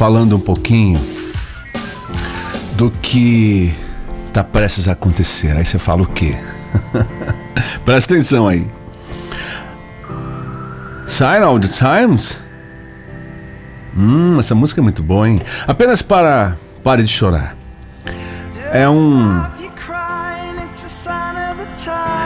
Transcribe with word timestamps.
falando 0.00 0.34
um 0.34 0.40
pouquinho 0.40 0.98
do 2.72 2.90
que 2.90 3.70
tá 4.32 4.42
prestes 4.42 4.88
a 4.88 4.92
acontecer. 4.92 5.54
Aí 5.54 5.66
você 5.66 5.78
fala 5.78 6.00
o 6.00 6.06
quê? 6.06 6.38
Presta 7.84 8.14
atenção 8.14 8.48
aí. 8.48 8.66
Sign 11.06 11.44
of 11.44 11.68
the 11.68 11.68
Times? 11.68 12.38
Hum, 13.94 14.40
essa 14.40 14.54
música 14.54 14.80
é 14.80 14.82
muito 14.82 15.02
boa, 15.02 15.28
hein? 15.28 15.38
Apenas 15.66 16.00
para. 16.00 16.56
Pare 16.82 17.02
de 17.02 17.10
chorar. 17.10 17.54
É 18.72 18.88
um. 18.88 19.44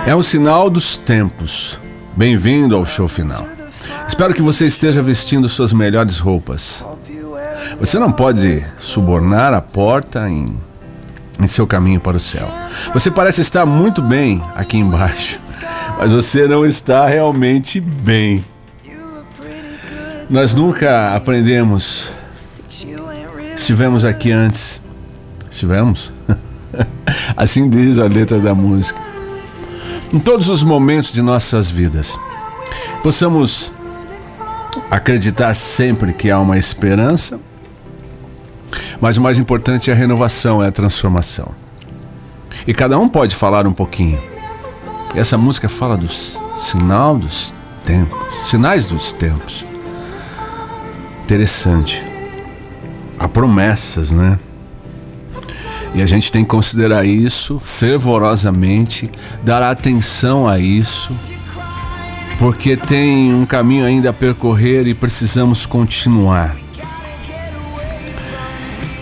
É 0.06 0.14
um 0.14 0.22
sinal 0.22 0.70
dos 0.70 0.96
tempos. 0.96 1.80
Bem-vindo 2.16 2.76
ao 2.76 2.86
show 2.86 3.08
final. 3.08 3.44
Espero 4.06 4.32
que 4.32 4.42
você 4.42 4.64
esteja 4.64 5.02
vestindo 5.02 5.48
suas 5.48 5.72
melhores 5.72 6.20
roupas. 6.20 6.84
Você 7.80 7.98
não 7.98 8.12
pode 8.12 8.62
subornar 8.78 9.52
a 9.52 9.60
porta 9.60 10.28
em, 10.28 10.56
em 11.40 11.46
seu 11.46 11.66
caminho 11.66 12.00
para 12.00 12.16
o 12.16 12.20
céu. 12.20 12.48
Você 12.92 13.10
parece 13.10 13.40
estar 13.40 13.66
muito 13.66 14.00
bem 14.00 14.42
aqui 14.54 14.76
embaixo, 14.76 15.38
mas 15.98 16.10
você 16.10 16.46
não 16.46 16.64
está 16.64 17.06
realmente 17.06 17.80
bem. 17.80 18.44
Nós 20.30 20.54
nunca 20.54 21.14
aprendemos. 21.14 22.10
Estivemos 23.56 24.04
aqui 24.04 24.32
antes. 24.32 24.80
Estivemos? 25.50 26.12
assim 27.36 27.68
diz 27.68 27.98
a 27.98 28.06
letra 28.06 28.38
da 28.38 28.54
música. 28.54 29.00
Em 30.12 30.18
todos 30.18 30.48
os 30.48 30.62
momentos 30.62 31.12
de 31.12 31.20
nossas 31.20 31.68
vidas, 31.70 32.18
possamos 33.02 33.72
acreditar 34.90 35.54
sempre 35.54 36.12
que 36.12 36.30
há 36.30 36.38
uma 36.38 36.58
esperança, 36.58 37.40
mas 39.00 39.16
o 39.16 39.20
mais 39.20 39.38
importante 39.38 39.90
é 39.90 39.92
a 39.92 39.96
renovação, 39.96 40.62
é 40.62 40.68
a 40.68 40.72
transformação. 40.72 41.48
E 42.66 42.72
cada 42.72 42.98
um 42.98 43.08
pode 43.08 43.34
falar 43.34 43.66
um 43.66 43.72
pouquinho. 43.72 44.18
Essa 45.14 45.38
música 45.38 45.68
fala 45.68 45.96
do 45.96 46.08
sinal 46.08 47.16
dos 47.16 47.54
tempos, 47.84 48.18
sinais 48.48 48.86
dos 48.86 49.12
tempos. 49.12 49.64
Interessante. 51.22 52.04
Há 53.18 53.28
promessas, 53.28 54.10
né? 54.10 54.38
E 55.94 56.02
a 56.02 56.06
gente 56.06 56.32
tem 56.32 56.42
que 56.42 56.50
considerar 56.50 57.04
isso 57.04 57.60
fervorosamente, 57.60 59.08
dar 59.44 59.62
atenção 59.62 60.48
a 60.48 60.58
isso, 60.58 61.16
porque 62.38 62.76
tem 62.76 63.32
um 63.32 63.46
caminho 63.46 63.84
ainda 63.84 64.10
a 64.10 64.12
percorrer 64.12 64.88
e 64.88 64.94
precisamos 64.94 65.64
continuar. 65.64 66.63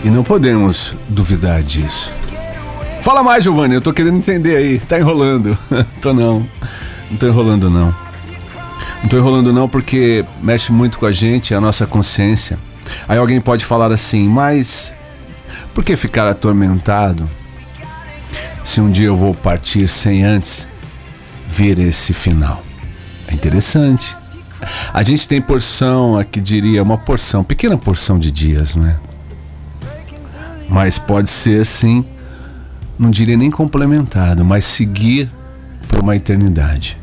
E 0.03 0.09
não 0.09 0.23
podemos 0.23 0.93
duvidar 1.07 1.63
disso. 1.63 2.11
Fala 3.01 3.23
mais, 3.23 3.43
Giovanni, 3.43 3.75
eu 3.75 3.81
tô 3.81 3.93
querendo 3.93 4.17
entender 4.17 4.55
aí. 4.55 4.79
Tá 4.79 4.99
enrolando. 4.99 5.57
tô 6.01 6.13
não. 6.13 6.47
Não 7.09 7.17
tô 7.17 7.27
enrolando 7.27 7.69
não. 7.69 7.95
Não 9.01 9.09
tô 9.09 9.17
enrolando 9.17 9.53
não 9.53 9.67
porque 9.67 10.25
mexe 10.41 10.71
muito 10.71 10.97
com 10.97 11.05
a 11.05 11.11
gente, 11.11 11.53
a 11.53 11.61
nossa 11.61 11.85
consciência. 11.85 12.57
Aí 13.07 13.17
alguém 13.17 13.39
pode 13.39 13.65
falar 13.65 13.91
assim, 13.91 14.27
mas 14.27 14.93
por 15.73 15.83
que 15.83 15.95
ficar 15.95 16.27
atormentado 16.27 17.29
se 18.63 18.79
um 18.79 18.91
dia 18.91 19.07
eu 19.07 19.17
vou 19.17 19.33
partir 19.33 19.87
sem 19.87 20.23
antes 20.23 20.67
ver 21.47 21.79
esse 21.79 22.13
final? 22.13 22.63
É 23.27 23.33
interessante. 23.33 24.15
A 24.93 25.03
gente 25.03 25.27
tem 25.27 25.41
porção, 25.41 26.17
aqui 26.17 26.39
diria, 26.39 26.81
uma 26.81 26.97
porção, 26.97 27.43
pequena 27.43 27.77
porção 27.77 28.17
de 28.17 28.31
dias, 28.31 28.75
não 28.75 28.87
é? 28.87 29.12
Mas 30.69 30.97
pode 30.97 31.29
ser 31.29 31.65
sim, 31.65 32.05
não 32.97 33.11
diria 33.11 33.37
nem 33.37 33.51
complementado, 33.51 34.43
mas 34.45 34.65
seguir 34.65 35.29
por 35.87 35.99
uma 35.99 36.15
eternidade. 36.15 36.97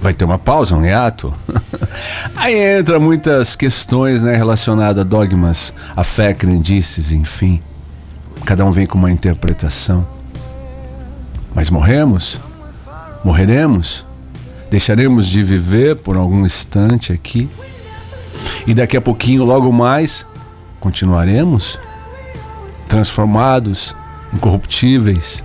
Vai 0.00 0.12
ter 0.12 0.24
uma 0.24 0.38
pausa, 0.38 0.74
um 0.74 0.84
hiato? 0.84 1.32
Aí 2.36 2.54
entra 2.78 3.00
muitas 3.00 3.56
questões 3.56 4.22
né, 4.22 4.36
relacionadas 4.36 5.00
a 5.00 5.04
dogmas, 5.04 5.72
a 5.96 6.04
fé, 6.04 6.34
crendices, 6.34 7.12
enfim. 7.12 7.60
Cada 8.44 8.64
um 8.64 8.70
vem 8.70 8.86
com 8.86 8.98
uma 8.98 9.10
interpretação. 9.10 10.06
Mas 11.54 11.70
morremos? 11.70 12.38
Morreremos? 13.24 14.04
Deixaremos 14.70 15.26
de 15.26 15.42
viver 15.42 15.96
por 15.96 16.16
algum 16.16 16.44
instante 16.44 17.12
aqui? 17.12 17.48
E 18.66 18.74
daqui 18.74 18.96
a 18.96 19.00
pouquinho, 19.00 19.44
logo 19.44 19.72
mais, 19.72 20.26
continuaremos 20.78 21.78
transformados, 22.96 23.94
incorruptíveis? 24.32 25.44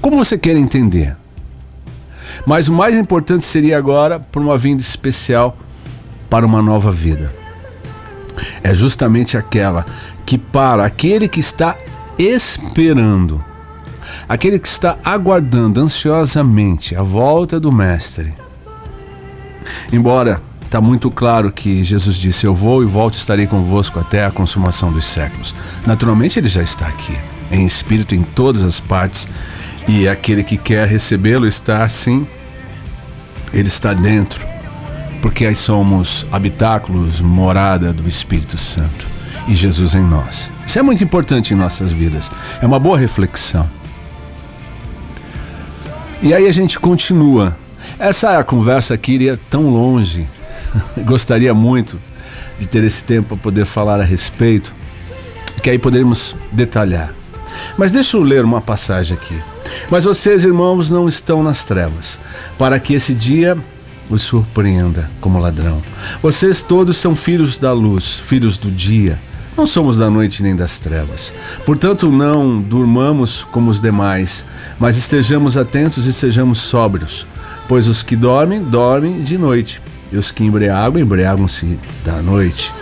Como 0.00 0.16
você 0.16 0.38
quer 0.38 0.56
entender? 0.56 1.14
Mas 2.46 2.68
o 2.68 2.72
mais 2.72 2.96
importante 2.96 3.44
seria 3.44 3.76
agora 3.76 4.18
por 4.18 4.40
uma 4.40 4.56
vinda 4.56 4.80
especial 4.80 5.58
para 6.30 6.46
uma 6.46 6.62
nova 6.62 6.90
vida. 6.90 7.30
É 8.62 8.74
justamente 8.74 9.36
aquela 9.36 9.84
que 10.24 10.38
para 10.38 10.86
aquele 10.86 11.28
que 11.28 11.40
está 11.40 11.76
esperando, 12.18 13.44
aquele 14.26 14.58
que 14.58 14.68
está 14.68 14.96
aguardando 15.04 15.82
ansiosamente 15.82 16.96
a 16.96 17.02
volta 17.02 17.60
do 17.60 17.70
Mestre. 17.70 18.32
Embora 19.92 20.40
está 20.68 20.82
muito 20.82 21.10
claro 21.10 21.50
que 21.50 21.82
Jesus 21.82 22.16
disse: 22.16 22.46
Eu 22.46 22.54
vou 22.54 22.82
e 22.82 22.86
volto, 22.86 23.14
estarei 23.14 23.46
convosco 23.46 23.98
até 23.98 24.24
a 24.24 24.30
consumação 24.30 24.92
dos 24.92 25.06
séculos. 25.06 25.54
Naturalmente, 25.86 26.38
ele 26.38 26.48
já 26.48 26.62
está 26.62 26.86
aqui, 26.86 27.18
em 27.50 27.64
espírito 27.64 28.14
em 28.14 28.22
todas 28.22 28.62
as 28.62 28.78
partes, 28.78 29.26
e 29.88 30.06
aquele 30.06 30.44
que 30.44 30.58
quer 30.58 30.86
recebê-lo 30.86 31.46
está 31.46 31.88
sim, 31.88 32.26
ele 33.52 33.68
está 33.68 33.94
dentro, 33.94 34.46
porque 35.22 35.46
aí 35.46 35.56
somos 35.56 36.26
habitáculos, 36.30 37.20
morada 37.20 37.90
do 37.92 38.06
Espírito 38.06 38.58
Santo 38.58 39.06
e 39.48 39.54
Jesus 39.54 39.94
em 39.94 40.02
nós. 40.02 40.50
Isso 40.66 40.78
é 40.78 40.82
muito 40.82 41.02
importante 41.02 41.54
em 41.54 41.56
nossas 41.56 41.90
vidas. 41.90 42.30
É 42.60 42.66
uma 42.66 42.78
boa 42.78 42.98
reflexão. 42.98 43.66
E 46.20 46.34
aí 46.34 46.46
a 46.46 46.52
gente 46.52 46.78
continua. 46.78 47.56
Essa 47.98 48.44
conversa 48.44 48.92
aqui 48.92 49.12
iria 49.12 49.40
tão 49.48 49.70
longe. 49.70 50.28
Gostaria 51.04 51.52
muito 51.54 51.98
de 52.58 52.66
ter 52.66 52.82
esse 52.84 53.04
tempo 53.04 53.28
para 53.28 53.36
poder 53.38 53.64
falar 53.64 54.00
a 54.00 54.04
respeito, 54.04 54.74
que 55.62 55.70
aí 55.70 55.78
poderíamos 55.78 56.34
detalhar. 56.52 57.12
Mas 57.76 57.92
deixa 57.92 58.16
eu 58.16 58.22
ler 58.22 58.44
uma 58.44 58.60
passagem 58.60 59.16
aqui. 59.16 59.38
Mas 59.90 60.04
vocês, 60.04 60.44
irmãos, 60.44 60.90
não 60.90 61.08
estão 61.08 61.42
nas 61.42 61.64
trevas, 61.64 62.18
para 62.58 62.78
que 62.78 62.94
esse 62.94 63.14
dia 63.14 63.56
os 64.10 64.22
surpreenda 64.22 65.08
como 65.20 65.38
ladrão. 65.38 65.82
Vocês 66.22 66.62
todos 66.62 66.96
são 66.96 67.14
filhos 67.14 67.58
da 67.58 67.72
luz, 67.72 68.20
filhos 68.24 68.56
do 68.56 68.70
dia. 68.70 69.18
Não 69.56 69.66
somos 69.66 69.98
da 69.98 70.08
noite 70.08 70.42
nem 70.42 70.54
das 70.54 70.78
trevas. 70.78 71.32
Portanto, 71.66 72.10
não 72.10 72.60
durmamos 72.60 73.44
como 73.50 73.70
os 73.70 73.80
demais, 73.80 74.44
mas 74.78 74.96
estejamos 74.96 75.56
atentos 75.56 76.06
e 76.06 76.12
sejamos 76.12 76.58
sóbrios. 76.58 77.26
Pois 77.66 77.86
os 77.88 78.02
que 78.02 78.16
dormem, 78.16 78.62
dormem 78.62 79.22
de 79.22 79.36
noite, 79.36 79.82
e 80.12 80.16
os 80.16 80.30
que 80.30 80.44
embriagam, 80.44 81.00
embriagam-se 81.00 81.78
da 82.04 82.22
noite. 82.22 82.72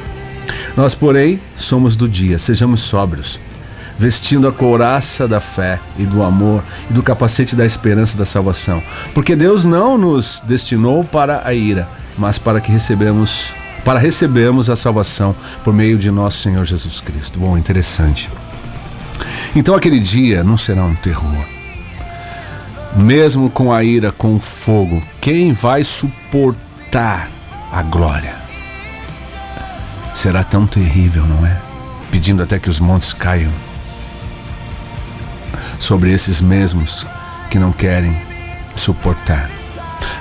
Nós, 0.76 0.94
porém, 0.94 1.40
somos 1.56 1.96
do 1.96 2.08
dia, 2.08 2.38
sejamos 2.38 2.82
sóbrios, 2.82 3.40
vestindo 3.98 4.46
a 4.46 4.52
couraça 4.52 5.26
da 5.26 5.40
fé 5.40 5.80
e 5.98 6.04
do 6.04 6.22
amor 6.22 6.62
e 6.90 6.92
do 6.92 7.02
capacete 7.02 7.56
da 7.56 7.64
esperança 7.64 8.16
da 8.16 8.24
salvação. 8.24 8.82
Porque 9.14 9.34
Deus 9.34 9.64
não 9.64 9.96
nos 9.96 10.42
destinou 10.46 11.02
para 11.02 11.42
a 11.46 11.54
ira, 11.54 11.88
mas 12.18 12.38
para 12.38 12.60
que 12.60 12.70
recebemos 12.70 13.50
para 13.84 14.00
recebermos 14.00 14.68
a 14.68 14.74
salvação 14.74 15.32
por 15.62 15.72
meio 15.72 15.96
de 15.96 16.10
nosso 16.10 16.42
Senhor 16.42 16.64
Jesus 16.64 17.00
Cristo. 17.00 17.38
Bom, 17.38 17.56
interessante. 17.56 18.28
Então 19.54 19.76
aquele 19.76 20.00
dia 20.00 20.42
não 20.42 20.58
será 20.58 20.82
um 20.82 20.94
terror. 20.96 21.46
Mesmo 22.96 23.48
com 23.48 23.72
a 23.72 23.84
ira, 23.84 24.10
com 24.10 24.34
o 24.34 24.40
fogo, 24.40 25.00
quem 25.20 25.52
vai 25.52 25.84
suportar 25.84 26.65
a 27.72 27.82
glória? 27.82 28.34
Será 30.14 30.42
tão 30.42 30.66
terrível, 30.66 31.24
não 31.26 31.46
é? 31.46 31.60
Pedindo 32.10 32.42
até 32.42 32.58
que 32.58 32.70
os 32.70 32.80
montes 32.80 33.12
caiam 33.12 33.52
sobre 35.78 36.12
esses 36.12 36.40
mesmos 36.40 37.06
que 37.50 37.58
não 37.58 37.72
querem 37.72 38.16
suportar 38.74 39.50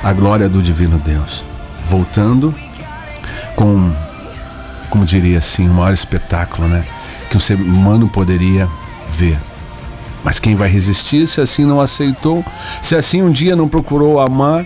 a 0.03 0.11
glória 0.11 0.49
do 0.49 0.61
divino 0.61 0.99
Deus. 0.99 1.43
Voltando 1.85 2.53
com, 3.55 3.93
como 4.89 5.05
diria 5.05 5.39
assim, 5.39 5.69
o 5.69 5.73
maior 5.73 5.93
espetáculo, 5.93 6.67
né? 6.67 6.85
Que 7.29 7.37
o 7.37 7.39
ser 7.39 7.55
humano 7.55 8.09
poderia 8.09 8.67
ver. 9.09 9.39
Mas 10.23 10.39
quem 10.39 10.55
vai 10.55 10.67
resistir 10.67 11.27
se 11.27 11.39
assim 11.39 11.65
não 11.65 11.79
aceitou, 11.79 12.43
se 12.81 12.95
assim 12.95 13.21
um 13.21 13.31
dia 13.31 13.55
não 13.55 13.67
procurou 13.67 14.19
amar 14.19 14.65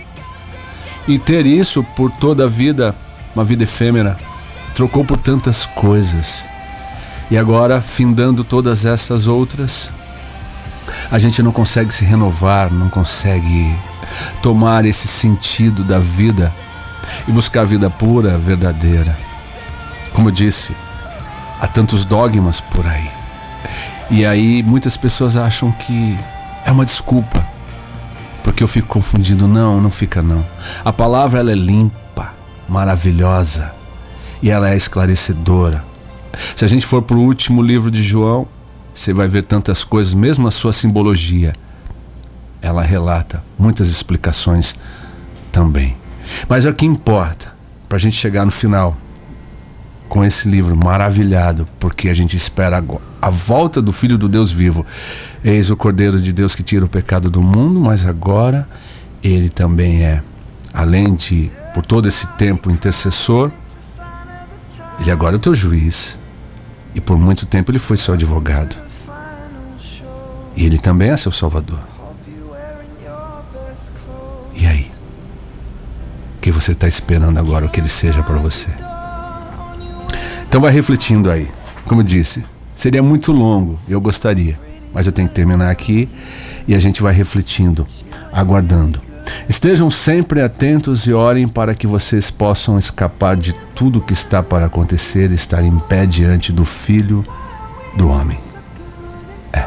e 1.06 1.18
ter 1.18 1.46
isso 1.46 1.82
por 1.96 2.10
toda 2.10 2.44
a 2.44 2.48
vida, 2.48 2.94
uma 3.34 3.44
vida 3.44 3.64
efêmera, 3.64 4.16
trocou 4.74 5.04
por 5.04 5.18
tantas 5.18 5.66
coisas. 5.66 6.44
E 7.30 7.38
agora, 7.38 7.80
findando 7.80 8.42
todas 8.42 8.84
essas 8.84 9.26
outras, 9.26 9.92
a 11.10 11.18
gente 11.18 11.42
não 11.42 11.52
consegue 11.52 11.92
se 11.92 12.04
renovar, 12.04 12.72
não 12.72 12.88
consegue 12.88 13.74
tomar 14.42 14.84
esse 14.84 15.06
sentido 15.06 15.84
da 15.84 15.98
vida 15.98 16.52
e 17.26 17.32
buscar 17.32 17.62
a 17.62 17.64
vida 17.64 17.88
pura, 17.90 18.38
verdadeira. 18.38 19.16
Como 20.12 20.28
eu 20.28 20.32
disse, 20.32 20.74
há 21.60 21.66
tantos 21.66 22.04
dogmas 22.04 22.60
por 22.60 22.86
aí. 22.86 23.10
E 24.10 24.26
aí 24.26 24.62
muitas 24.62 24.96
pessoas 24.96 25.36
acham 25.36 25.70
que 25.70 26.18
é 26.64 26.72
uma 26.72 26.84
desculpa. 26.84 27.46
Porque 28.42 28.62
eu 28.62 28.68
fico 28.68 28.88
confundindo. 28.88 29.46
Não, 29.46 29.80
não 29.80 29.90
fica 29.90 30.22
não. 30.22 30.46
A 30.84 30.92
palavra 30.92 31.40
ela 31.40 31.52
é 31.52 31.54
limpa, 31.54 32.32
maravilhosa 32.68 33.72
e 34.42 34.50
ela 34.50 34.70
é 34.70 34.76
esclarecedora. 34.76 35.84
Se 36.56 36.64
a 36.64 36.68
gente 36.68 36.86
for 36.86 37.02
para 37.02 37.16
o 37.16 37.22
último 37.22 37.62
livro 37.62 37.90
de 37.90 38.02
João, 38.02 38.46
você 38.94 39.12
vai 39.12 39.28
ver 39.28 39.42
tantas 39.42 39.84
coisas, 39.84 40.14
mesmo 40.14 40.48
a 40.48 40.50
sua 40.50 40.72
simbologia. 40.72 41.54
Ela 42.62 42.82
relata 42.82 43.42
muitas 43.58 43.88
explicações 43.88 44.74
também. 45.50 45.96
Mas 46.48 46.64
é 46.64 46.70
o 46.70 46.74
que 46.74 46.86
importa 46.86 47.52
para 47.88 47.96
a 47.96 48.00
gente 48.00 48.16
chegar 48.16 48.44
no 48.44 48.52
final 48.52 48.96
com 50.10 50.24
esse 50.24 50.48
livro 50.48 50.76
maravilhado, 50.76 51.68
porque 51.78 52.08
a 52.08 52.14
gente 52.14 52.36
espera 52.36 52.84
a 53.22 53.30
volta 53.30 53.80
do 53.80 53.92
Filho 53.92 54.18
do 54.18 54.28
Deus 54.28 54.50
vivo. 54.50 54.84
Eis 55.42 55.70
o 55.70 55.76
Cordeiro 55.76 56.20
de 56.20 56.32
Deus 56.32 56.52
que 56.52 56.64
tira 56.64 56.84
o 56.84 56.88
pecado 56.88 57.30
do 57.30 57.40
mundo, 57.40 57.80
mas 57.80 58.04
agora 58.04 58.68
ele 59.22 59.48
também 59.48 60.02
é, 60.02 60.20
além 60.74 61.14
de 61.14 61.48
por 61.72 61.86
todo 61.86 62.08
esse 62.08 62.26
tempo 62.26 62.72
intercessor, 62.72 63.52
ele 64.98 65.12
agora 65.12 65.36
é 65.36 65.38
o 65.38 65.40
teu 65.40 65.54
juiz. 65.54 66.18
E 66.92 67.00
por 67.00 67.16
muito 67.16 67.46
tempo 67.46 67.70
ele 67.70 67.78
foi 67.78 67.96
seu 67.96 68.14
advogado. 68.14 68.74
E 70.56 70.66
ele 70.66 70.76
também 70.76 71.10
é 71.10 71.16
seu 71.16 71.30
salvador. 71.30 71.78
E 74.56 74.66
aí? 74.66 74.90
O 76.36 76.40
que 76.40 76.50
você 76.50 76.72
está 76.72 76.88
esperando 76.88 77.38
agora 77.38 77.68
que 77.68 77.78
ele 77.78 77.88
seja 77.88 78.24
para 78.24 78.38
você? 78.38 78.66
Então 80.50 80.60
vai 80.60 80.72
refletindo 80.72 81.30
aí. 81.30 81.48
Como 81.86 82.00
eu 82.00 82.04
disse, 82.04 82.44
seria 82.74 83.00
muito 83.00 83.30
longo, 83.30 83.78
eu 83.88 84.00
gostaria, 84.00 84.58
mas 84.92 85.06
eu 85.06 85.12
tenho 85.12 85.28
que 85.28 85.34
terminar 85.34 85.70
aqui 85.70 86.08
e 86.66 86.74
a 86.74 86.78
gente 86.80 87.00
vai 87.00 87.14
refletindo, 87.14 87.86
aguardando. 88.32 89.00
Estejam 89.48 89.88
sempre 89.92 90.42
atentos 90.42 91.06
e 91.06 91.12
orem 91.12 91.46
para 91.46 91.72
que 91.72 91.86
vocês 91.86 92.32
possam 92.32 92.80
escapar 92.80 93.36
de 93.36 93.52
tudo 93.76 94.00
que 94.00 94.12
está 94.12 94.42
para 94.42 94.66
acontecer 94.66 95.30
e 95.30 95.36
estar 95.36 95.62
em 95.62 95.78
pé 95.78 96.04
diante 96.04 96.50
do 96.50 96.64
Filho 96.64 97.24
do 97.96 98.08
Homem. 98.08 98.38
É, 99.52 99.64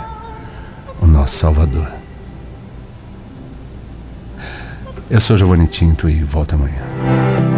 o 1.00 1.08
nosso 1.08 1.38
Salvador. 1.38 1.88
Eu 5.10 5.22
sou 5.22 5.38
Giovanni 5.38 5.66
Tinto 5.66 6.10
e 6.10 6.22
volto 6.22 6.56
amanhã. 6.56 7.53